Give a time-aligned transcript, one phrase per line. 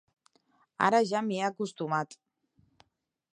[0.87, 2.19] Ara ja m'hi he acostumat.